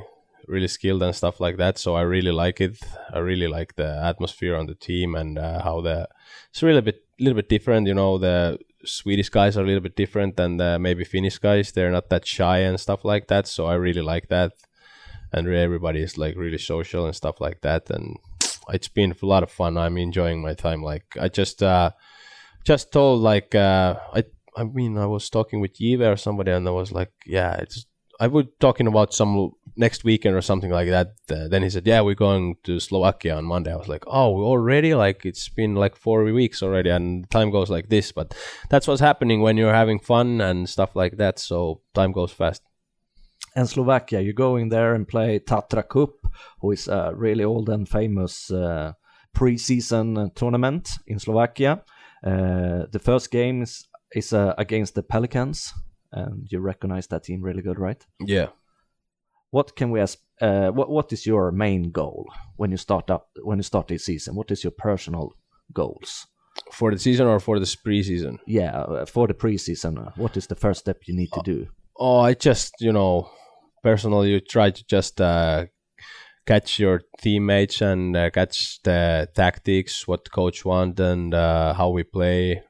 [0.50, 1.78] really skilled and stuff like that.
[1.78, 2.78] So I really like it.
[3.12, 6.08] I really like the atmosphere on the team and uh, how the
[6.50, 7.86] it's really a bit, little bit different.
[7.86, 11.72] You know, the Swedish guys are a little bit different than the maybe Finnish guys.
[11.72, 13.46] They're not that shy and stuff like that.
[13.46, 14.52] So I really like that,
[15.32, 17.88] and everybody is like really social and stuff like that.
[17.90, 18.16] And
[18.70, 19.76] it's been a lot of fun.
[19.76, 20.82] I'm enjoying my time.
[20.82, 21.92] Like I just uh,
[22.64, 24.24] just told like uh, I
[24.56, 27.86] I mean I was talking with Yive or somebody and I was like yeah it's
[28.20, 31.14] I was talking about some next weekend or something like that.
[31.30, 33.72] Uh, then he said yeah we're going to Slovakia on Monday.
[33.72, 37.70] I was like oh already like it's been like four weeks already and time goes
[37.70, 38.12] like this.
[38.12, 38.36] But
[38.68, 41.38] that's what's happening when you're having fun and stuff like that.
[41.38, 42.62] So time goes fast.
[43.56, 46.14] And Slovakia, you go in there and play Tatra Cup,
[46.60, 48.92] who is a really old and famous uh,
[49.34, 51.82] pre-season tournament in Slovakia.
[52.24, 55.72] Uh, the first game is, is uh, against the Pelicans,
[56.12, 58.04] and you recognize that team really good, right?
[58.20, 58.48] Yeah.
[59.50, 60.18] What can we ask?
[60.40, 64.04] Uh, what what is your main goal when you start up when you start this
[64.04, 64.34] season?
[64.34, 65.34] What is your personal
[65.72, 66.26] goals?
[66.72, 68.38] For the season or for the pre-season?
[68.46, 71.66] Yeah, uh, for the preseason, uh, what is the first step you need to do?
[71.96, 73.30] Oh, I just you know,
[73.82, 75.66] personally, you try to just uh,
[76.46, 82.02] catch your teammates and uh, catch the tactics, what coach want, and uh, how we
[82.02, 82.62] play,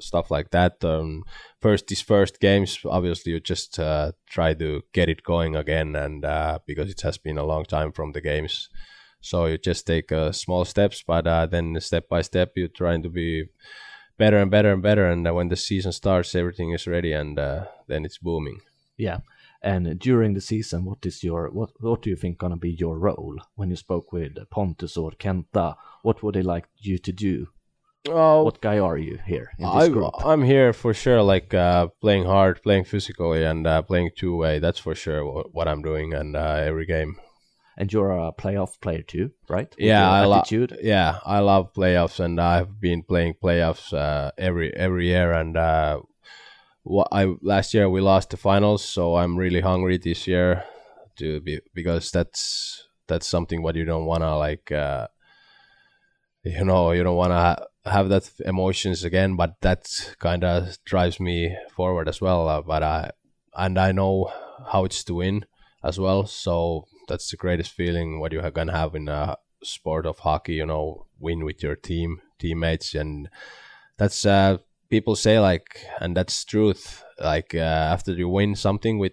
[0.00, 0.84] stuff like that.
[0.84, 1.24] Um,
[1.60, 6.24] first, these first games, obviously, you just uh, try to get it going again, and
[6.24, 8.68] uh, because it has been a long time from the games,
[9.20, 13.02] so you just take uh, small steps, but uh, then step by step, you're trying
[13.02, 13.46] to be
[14.18, 17.38] better and better and better, and uh, when the season starts, everything is ready, and
[17.38, 18.60] uh, then it's booming.
[18.96, 19.20] Yeah.
[19.62, 22.98] And during the season, what is your what what do you think gonna be your
[22.98, 25.76] role when you spoke with Pontus or Kenta?
[26.02, 27.48] What would they like you to do?
[28.08, 30.12] Oh, What guy are you here in this I, group?
[30.24, 34.58] I'm here for sure, like uh, playing hard, playing physically, and uh, playing two way.
[34.58, 37.16] That's for sure what, what I'm doing, and uh, every game.
[37.76, 39.68] And you're a playoff player too, right?
[39.70, 40.50] With yeah, I love.
[40.50, 45.32] Yeah, I love playoffs, and I've been playing playoffs uh, every every year.
[45.32, 46.00] And uh,
[46.82, 50.64] what I last year we lost the finals, so I'm really hungry this year
[51.16, 54.72] to be because that's that's something what you don't wanna like.
[54.72, 55.08] Uh,
[56.44, 59.88] you know, you don't wanna have that emotions again, but that
[60.18, 62.48] kind of drives me forward as well.
[62.48, 63.10] Uh, but I
[63.56, 64.30] and I know
[64.72, 65.44] how it's to win
[65.82, 70.18] as well, so that's the greatest feeling what you gonna have in a sport of
[70.20, 70.54] hockey.
[70.54, 73.28] You know, win with your team teammates, and
[73.96, 74.58] that's uh,
[74.90, 77.02] people say like, and that's truth.
[77.18, 77.58] Like uh,
[77.94, 79.12] after you win something with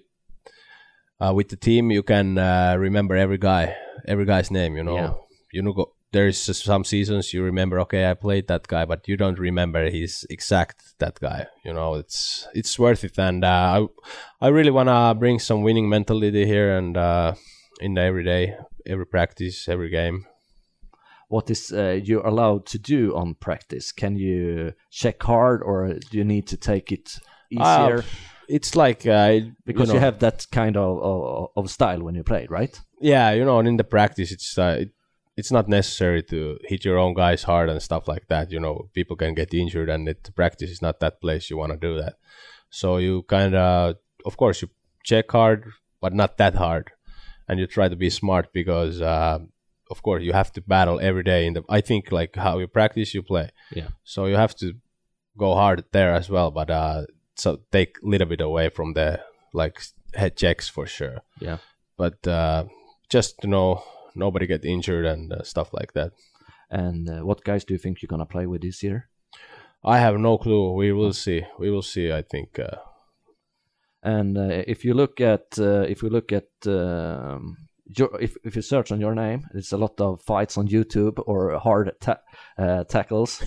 [1.19, 3.75] uh, with the team, you can uh, remember every guy,
[4.08, 4.75] every guy's name.
[4.77, 5.13] You know, Yeah.
[5.53, 5.73] you know.
[5.73, 7.80] Go, there's some seasons you remember.
[7.82, 11.48] Okay, I played that guy, but you don't remember his exact that guy.
[11.65, 13.88] You know, it's it's worth it, and uh,
[14.41, 17.34] I I really wanna bring some winning mentality here and uh,
[17.82, 20.26] in the everyday, every practice, every game.
[21.30, 23.91] What is uh, you allowed to do on practice?
[23.91, 27.20] Can you check hard, or do you need to take it
[27.52, 28.00] easier?
[28.00, 28.02] Uh,
[28.48, 32.24] it's like uh, because you, know, have that kind of, of of style when you
[32.24, 32.80] play, right?
[33.00, 34.89] yeah, you know, and in the practice, it's uh, it,
[35.38, 38.52] it's not necessary to hit your own guys hard and stuff like that.
[38.52, 41.58] You know, people can get injured, and it, the practice is not that place you
[41.58, 42.15] want to do that.
[42.69, 43.95] So you kind of,
[44.26, 44.69] of course, you
[45.04, 45.65] check hard,
[46.02, 46.91] but not that hard,
[47.47, 49.39] and you try to be smart because, uh,
[49.91, 51.45] of course, you have to battle every day.
[51.45, 53.52] In the, I think like how you practice, you play.
[53.71, 53.89] Yeah.
[54.04, 54.73] So you have to
[55.38, 59.21] go hard there as well, but uh, so take a little bit away from the
[59.54, 59.80] like
[60.15, 61.19] head checks for sure.
[61.39, 61.58] Yeah.
[61.95, 62.65] But uh,
[63.08, 63.84] just to know
[64.17, 66.12] nobody get injured and uh, stuff like that.
[66.69, 69.10] And uh, what guys do you think you're gonna play with this year?
[69.86, 70.73] I have no clue.
[70.73, 71.43] We will see.
[71.60, 72.12] We will see.
[72.12, 72.60] I think.
[72.60, 72.77] Uh,
[74.03, 77.58] And uh, if you look at uh, if we look at um,
[77.97, 81.19] your, if if you search on your name, there's a lot of fights on YouTube
[81.25, 82.21] or hard ta-
[82.58, 83.43] uh, tackles.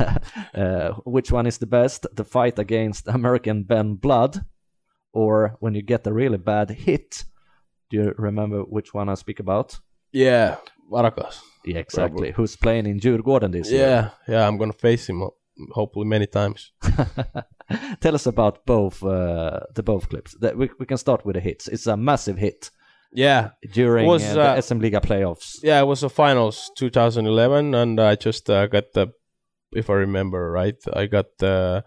[0.54, 2.06] uh, which one is the best?
[2.16, 4.44] The fight against American Ben Blood,
[5.12, 7.24] or when you get a really bad hit?
[7.90, 9.80] Do you remember which one I speak about?
[10.12, 10.56] Yeah,
[10.90, 11.40] Varakas.
[11.64, 12.10] Yeah, exactly.
[12.10, 12.30] Probably.
[12.32, 13.80] Who's playing in Djurgården this year?
[13.80, 14.46] Yeah, yeah.
[14.48, 15.22] I'm gonna face him
[15.72, 16.72] hopefully many times.
[18.00, 20.34] Tell us about both uh, the both clips.
[20.40, 21.68] That we we can start with the hits.
[21.68, 22.70] It's a massive hit
[23.14, 25.58] Yeah, during Was, uh, the uh, SM Liga playoffs.
[25.62, 29.12] yeah, it was a finals 2011, and I just uh, got the,
[29.72, 31.84] if I remember right, I got the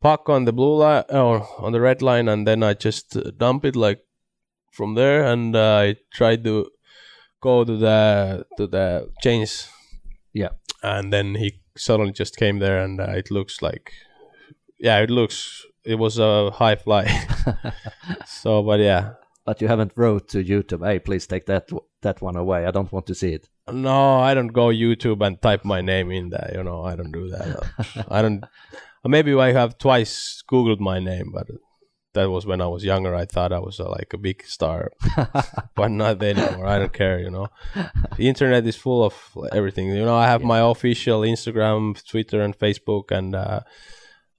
[0.00, 3.30] puck on the blue line or on the red line, and then I just uh,
[3.36, 4.00] dump it like
[4.72, 6.68] from there, and uh, I tried to
[7.42, 9.68] go to the to the chains.
[10.32, 10.52] Yeah.
[10.82, 13.92] and then he suddenly just came there, and uh, it looks like,
[14.80, 15.66] yeah, it looks.
[15.84, 17.04] It was a high fly.
[18.26, 21.68] so, but yeah, But you haven't wrote to YouTube, hey, please take that
[22.02, 22.66] that one away.
[22.66, 23.48] I don't want to see it.
[23.68, 26.50] No, I don't go YouTube and type my name in there.
[26.54, 28.06] You know, I don't do that.
[28.08, 28.44] I don't.
[29.04, 31.46] Maybe I have twice Googled my name, but
[32.14, 33.14] that was when I was younger.
[33.14, 34.92] I thought I was uh, like a big star,
[35.74, 36.66] but not anymore.
[36.66, 37.18] I don't care.
[37.18, 37.48] You know,
[38.16, 39.14] the internet is full of
[39.52, 39.88] everything.
[39.88, 43.60] You know, I have my official Instagram, Twitter, and Facebook, and uh,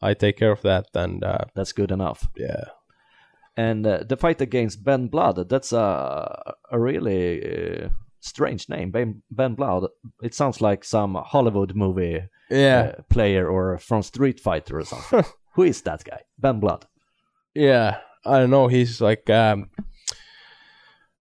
[0.01, 0.87] I take care of that.
[0.93, 2.27] And uh, That's good enough.
[2.35, 2.65] yeah,
[3.57, 8.91] And uh, the fight against Ben Blood, that's a, a really uh, strange name.
[8.91, 9.89] Ben, ben Blood.
[10.21, 12.93] It sounds like some Hollywood movie yeah.
[12.97, 15.23] uh, player or from Street Fighter or something.
[15.55, 16.21] Who is that guy?
[16.37, 16.85] Ben Blood.
[17.55, 18.67] Yeah, I don't know.
[18.67, 19.69] He's like, um,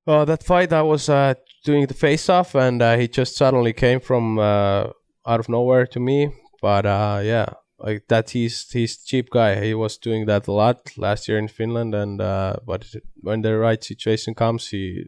[0.06, 3.72] well, that fight I was uh, doing the face off, and uh, he just suddenly
[3.72, 4.88] came from uh,
[5.26, 6.32] out of nowhere to me.
[6.60, 7.46] But uh, yeah,
[7.78, 9.62] like that, he's he's cheap guy.
[9.64, 12.86] He was doing that a lot last year in Finland, and uh, but
[13.20, 15.04] when the right situation comes, he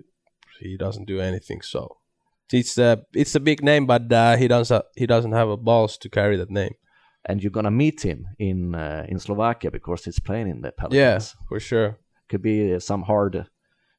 [0.60, 1.62] he doesn't do anything.
[1.62, 1.98] So
[2.52, 5.96] it's the it's a big name, but uh, he doesn't he doesn't have a balls
[5.98, 6.74] to carry that name.
[7.26, 10.96] And you're gonna meet him in uh, in Slovakia because he's playing in the Pelicans.
[10.98, 13.46] Yeah, for sure, Could be some hard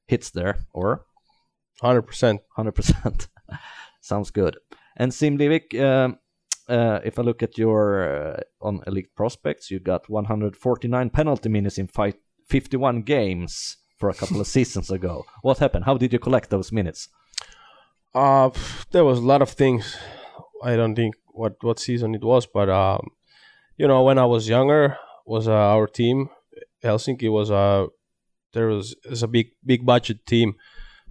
[0.08, 1.06] hits there, or
[1.82, 2.42] hundred percent.
[2.58, 3.28] 100%.
[4.02, 4.58] Sounds good.
[4.98, 6.20] And Siim Liivik, um,
[6.70, 11.78] uh, if I look at your uh, on Elite Prospects, you got 149 penalty minutes
[11.78, 12.16] in fight
[12.48, 15.26] 51 games for a couple of seasons ago.
[15.42, 15.86] What happened?
[15.86, 17.10] How did you collect those minutes?
[18.14, 18.50] Uh,
[18.92, 19.98] there was a lot of things.
[20.64, 23.08] I don't think what what season it was, but um,
[23.78, 26.30] you know, when I was younger, was uh, our team
[26.86, 27.88] Helsinki was a
[28.54, 30.56] there was is a big big budget team,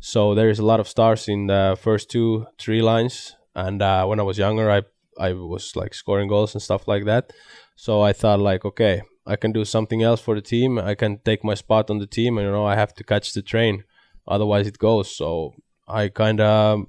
[0.00, 3.36] so there is a lot of stars in the first two three lines.
[3.54, 4.82] And uh, when I was younger, I
[5.18, 7.32] I was like scoring goals and stuff like that.
[7.76, 10.78] So I thought like, okay, I can do something else for the team.
[10.78, 13.32] I can take my spot on the team, and you know, I have to catch
[13.32, 13.84] the train,
[14.26, 15.14] otherwise it goes.
[15.14, 15.54] So
[15.86, 16.86] I kind of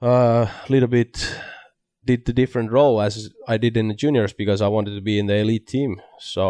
[0.00, 1.34] a little bit
[2.10, 3.12] did the different role as
[3.54, 5.92] I did in the juniors because I wanted to be in the elite team.
[6.34, 6.44] So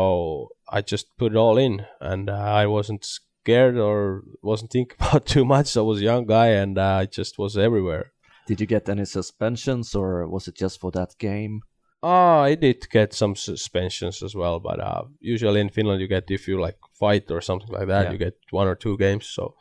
[0.76, 5.26] I just put it all in, and uh, I wasn't scared or wasn't thinking about
[5.34, 5.76] too much.
[5.76, 8.04] I was a young guy, and uh, I just was everywhere.
[8.48, 11.60] Did you get any suspensions or was it just for that game?
[12.02, 16.30] Oh, I did get some suspensions as well, but uh, usually in Finland you get
[16.30, 18.12] if you like fight or something like that, Yeah.
[18.12, 19.26] you get one or two games.
[19.26, 19.54] So,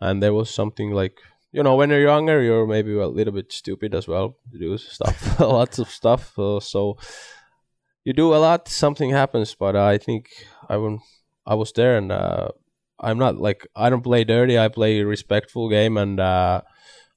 [0.00, 1.16] and there was something like
[1.52, 4.36] you know when you're younger, you're maybe a little bit stupid as well.
[4.52, 6.38] You do stuff, lots of stuff.
[6.38, 6.96] Uh, so
[8.04, 9.54] you do a lot, something happens.
[9.54, 10.28] But I think
[10.68, 11.00] I won,
[11.46, 12.48] I was there, and uh,
[13.00, 14.58] I'm not like I don't play dirty.
[14.58, 16.62] I play a respectful game, and uh,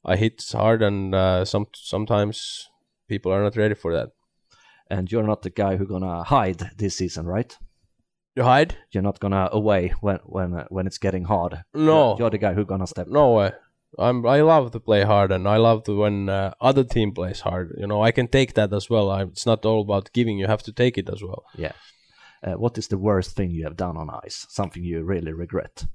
[0.03, 2.69] I hit hard, and uh, some sometimes
[3.07, 4.09] people are not ready for that.
[4.89, 7.55] And you're not the guy who's gonna hide this season, right?
[8.35, 8.75] You hide?
[8.91, 11.63] You're not gonna away when when uh, when it's getting hard.
[11.73, 12.11] No.
[12.11, 13.07] You're, you're the guy who's gonna step.
[13.07, 13.51] No way.
[13.99, 14.25] I'm.
[14.25, 17.75] I love to play hard, and I love to when uh, other team plays hard.
[17.77, 19.09] You know, I can take that as well.
[19.11, 20.37] I, it's not all about giving.
[20.39, 21.43] You have to take it as well.
[21.55, 21.73] Yeah.
[22.43, 24.45] Uh, what is the worst thing you have done on ice?
[24.49, 25.85] Something you really regret?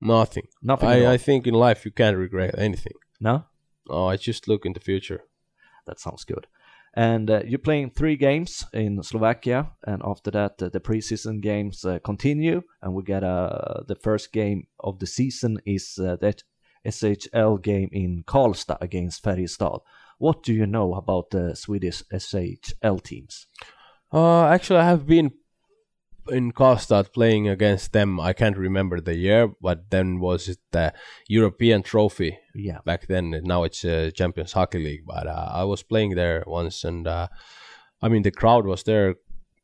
[0.00, 0.48] Nothing.
[0.62, 0.88] Nothing.
[0.88, 2.94] I, I think in life you can't regret anything.
[3.20, 3.44] no.
[3.88, 5.24] Oh, I just look in the future.
[5.86, 6.46] That sounds good.
[6.94, 11.84] And uh, you're playing three games in Slovakia, and after that, uh, the preseason games
[11.84, 16.42] uh, continue, and we get uh, the first game of the season is uh, that
[16.86, 19.80] SHL game in Karlstad against Färjestad.
[20.18, 23.46] What do you know about the Swedish SHL teams?
[24.12, 25.32] Uh, actually, I have been
[26.28, 28.20] in Karlstad playing against them.
[28.20, 30.92] I can't remember the year, but then was it the
[31.28, 33.40] European Trophy Yeah, back then.
[33.44, 37.28] Now it's uh, Champions Hockey League, but uh, I was playing there once, and uh,
[38.02, 39.16] I mean the crowd was there.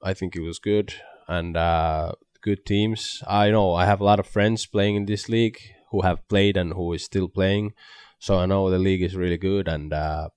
[0.03, 0.95] I think it was good
[1.29, 3.23] and uh, good teams.
[3.27, 5.59] I know I have a lot of friends playing in this league
[5.97, 7.73] who have played and who is still playing,
[8.19, 9.67] so I know the league is really good.
[9.69, 10.29] And uh,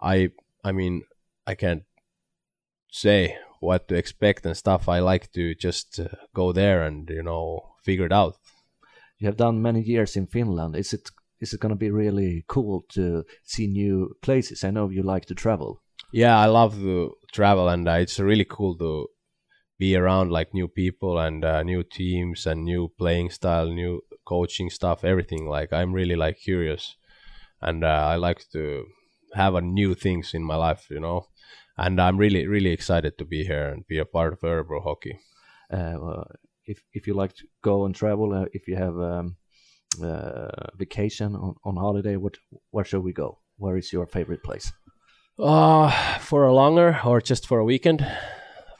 [0.00, 0.30] I,
[0.62, 1.02] I mean,
[1.46, 1.82] I can't
[2.90, 4.88] say what to expect and stuff.
[4.88, 8.36] I like to just uh, go there and you know figure it out.
[9.18, 10.76] you have done many years in Finland.
[10.76, 14.64] Is it is it going to be really cool to see new places?
[14.64, 15.82] I know you like to travel.
[16.12, 19.08] Yeah, I love to travel, and uh, it's really cool to
[19.78, 24.70] be around like new people and uh, new teams and new playing style, new coaching
[24.70, 25.48] stuff, everything.
[25.48, 26.96] Like I'm really like curious,
[27.60, 28.86] and uh, I like to
[29.34, 31.28] have a new things in my life, you know.
[31.78, 35.18] And I'm really really excited to be here and be a part of Örebro hockey.
[35.72, 36.26] Uh, well,
[36.66, 39.36] if if you like to go and travel, uh, if you have um,
[40.02, 42.36] uh, vacation on, on holiday, what
[42.70, 43.38] where should we go?
[43.58, 44.72] Where is your favorite place?
[45.38, 48.06] Uh, for a longer or just for a weekend?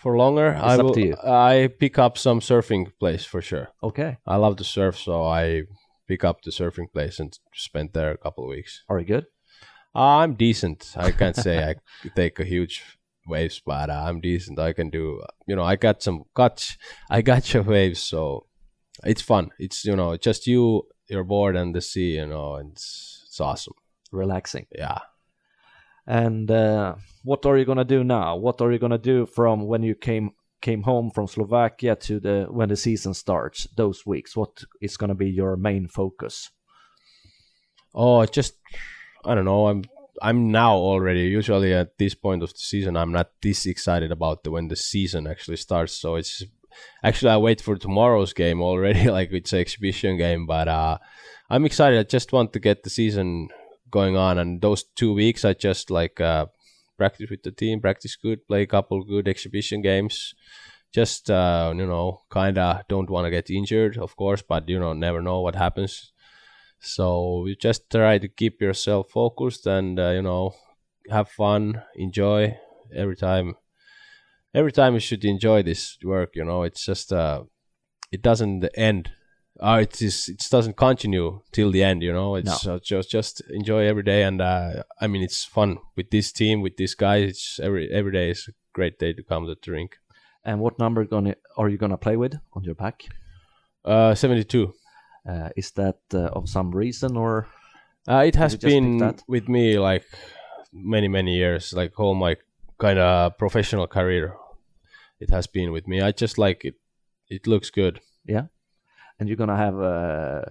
[0.07, 1.17] For longer, It's I will.
[1.25, 3.71] I pick up some surfing place for sure.
[3.83, 5.63] Okay, I love to surf, so I
[6.07, 8.85] pick up the surfing place and spend there a couple of weeks.
[8.89, 9.27] are you good?
[9.97, 10.95] Uh, I'm decent.
[10.97, 11.75] I can't say I
[12.15, 12.85] take a huge
[13.27, 14.61] waves, but uh, I'm decent.
[14.61, 15.25] I can do.
[15.49, 16.77] You know, I got some got.
[17.11, 18.47] I got your waves, so
[19.03, 19.51] it's fun.
[19.59, 22.15] It's you know just you, your board, and the sea.
[22.15, 23.75] You know, and it's it's awesome.
[24.13, 24.67] Relaxing.
[24.71, 25.01] Yeah.
[26.07, 28.37] And uh, what are you gonna do now?
[28.37, 30.31] What are you gonna do from when you came
[30.63, 33.67] came home from Slovakia to the when the season starts?
[33.77, 36.51] Those weeks, what is gonna be your main focus?
[37.95, 38.55] Oh, just
[39.25, 39.67] I don't know.
[39.67, 39.85] I'm
[40.23, 42.97] I'm now already usually at this point of the season.
[42.97, 45.93] I'm not this excited about the, when the season actually starts.
[45.93, 46.45] So it's
[47.03, 49.11] actually I wait for tomorrow's game already.
[49.17, 50.99] Like it's an exhibition game, but uh,
[51.51, 51.99] I'm excited.
[51.99, 53.49] I just want to get the season
[53.91, 56.47] going on, and those two weeks I just like uh,
[56.97, 60.34] practice with the team, practice good, play a couple good exhibition games.
[60.93, 64.78] Just uh, you know, kind of don't want to get injured, of course, but you
[64.78, 66.12] know, never know what happens.
[66.80, 70.55] So you just try to keep yourself focused and uh, you know
[71.11, 72.57] have fun, enjoy
[72.95, 73.57] every time.
[74.55, 76.30] Every time you should enjoy this work.
[76.34, 77.45] You know, it's just uh,
[78.12, 79.11] it doesn't end.
[79.61, 82.03] Uh, it is it doesn't continue till the end.
[82.03, 84.23] You know, it's uh, just just enjoy every day.
[84.25, 87.31] And uh, I mean, it's fun with this team, with these guys.
[87.31, 89.99] It's every every day is a great day to come to the rink.
[90.45, 93.05] And what number gonna are you gonna play with on your pack?
[93.85, 94.75] Uh, seventy two.
[95.29, 97.47] Uh, is that uh, of some reason or
[98.09, 100.05] Uh, it has you just pick been with me like
[100.73, 102.37] many many years, like all my
[102.79, 104.35] kind of professional career.
[105.19, 106.01] It has been with me.
[106.01, 106.75] I just like it.
[107.29, 108.01] It looks good.
[108.29, 108.47] yeah?
[109.19, 110.43] And you're gonna have uh,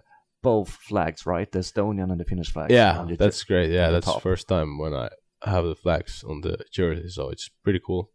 [0.41, 1.51] both flags, right?
[1.51, 2.72] The Estonian and the Finnish flags.
[2.72, 3.70] yeah, that's great.
[3.72, 4.22] Yeah, the that's the top.
[4.24, 5.09] first time when I
[5.41, 8.09] have the flags on the jersey, so it's pretty cool.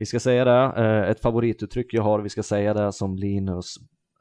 [0.00, 3.74] Vi ska säga det, eh, ett favorituttryck jag har, vi ska säga det som Linus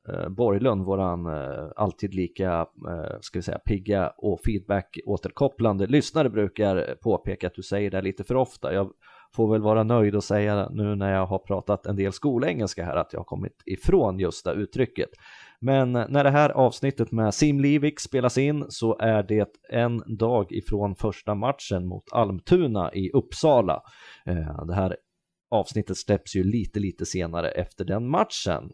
[0.10, 2.68] eh, Borglund, våran eh, alltid lika,
[3.22, 8.24] ska vi säga, pigga och feedback återkopplande lyssnare brukar påpeka att du säger det lite
[8.24, 8.74] för ofta.
[8.74, 8.92] Jag
[9.36, 12.96] får väl vara nöjd och säga nu när jag har pratat en del skolengelska här
[12.96, 15.10] att jag har kommit ifrån just det uttrycket.
[15.62, 20.96] Men när det här avsnittet med Simlivik spelas in så är det en dag ifrån
[20.96, 23.82] första matchen mot Almtuna i Uppsala.
[24.26, 24.96] Eh, det här
[25.52, 28.72] avsnittet släpps ju lite, lite senare efter den matchen.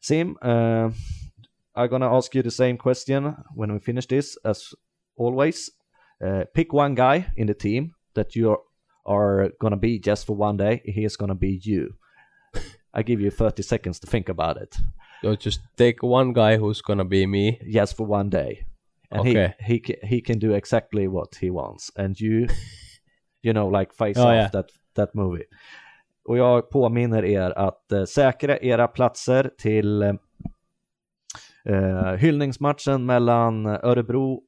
[0.00, 0.90] Sim, uh,
[1.76, 4.58] I'm gonna ask you the same question when we finish this as
[5.20, 5.68] always.
[6.24, 8.58] Uh, pick one guy in the team that you are
[9.60, 10.82] gonna be just for one day.
[10.84, 11.94] He is gonna be you.
[12.94, 14.76] I give you 30 seconds to think about it.
[15.22, 17.58] So just take one guy who's gonna be me.
[17.72, 18.66] Just for one day.
[19.10, 19.54] And Okay.
[19.60, 21.90] he, he, he can do exactly what he wants.
[21.96, 22.46] And you,
[23.42, 24.48] you know, like face Oh, off yeah.
[24.52, 25.44] that, that movie.
[26.28, 30.14] Och jag påminner er att eh, säkra era platser till eh,
[31.64, 34.42] eh, hyllningsmatchen mellan Örebro,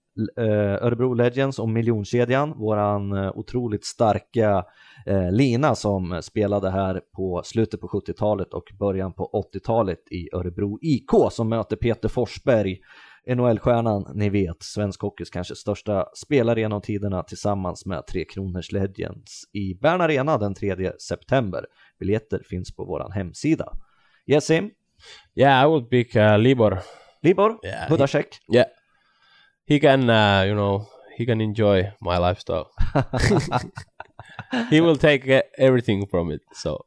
[0.81, 4.64] Örebro Legends och Miljonkedjan, våran eh, otroligt starka
[5.07, 10.79] eh, lina som spelade här på slutet på 70-talet och början på 80-talet i Örebro
[10.83, 12.79] IK som möter Peter Forsberg,
[13.27, 19.43] NHL-stjärnan, ni vet, svensk hockeys kanske största spelare genom tiderna tillsammans med Tre Kronors Legends
[19.53, 21.64] i Bern Arena den 3 september.
[22.01, 23.73] Biljetter finns på våran hemsida.
[24.27, 24.71] Yes, Sim?
[25.35, 26.79] Yeah, I would pick uh, Libor.
[27.23, 27.59] Libor?
[27.64, 28.27] Yeah, Budacek?
[28.55, 28.66] Yeah,
[29.69, 30.09] he can.
[30.11, 32.71] Uh, you know, he can enjoy my lifestyle.
[34.71, 36.41] he will take everything from it.
[36.53, 36.85] So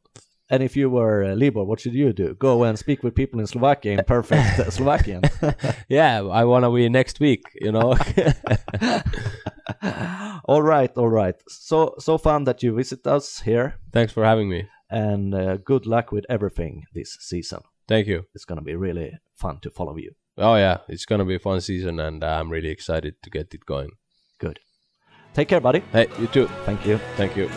[0.52, 2.34] And if you were uh, Libor, what should you do?
[2.36, 5.22] Go and speak with people in Slovakia in perfect uh, Slovakian.
[5.88, 7.40] yeah, I wanna be next week.
[7.56, 7.96] You know.
[10.44, 11.36] all right, all right.
[11.48, 14.68] So so fun that you visit us here, Thanks for having me.
[14.90, 17.60] and uh, good luck with everything this season.
[17.88, 18.24] Thank you.
[18.34, 20.12] It's gonna be really fun to follow you.
[20.38, 23.52] Oh yeah, it's gonna be a fun season, and uh, I'm really excited to get
[23.54, 23.90] it going.
[24.38, 24.60] Good.
[25.34, 25.82] Take care, buddy.
[25.92, 26.48] Hey, you too.
[26.64, 26.98] Thank you.
[27.16, 27.50] Thank you.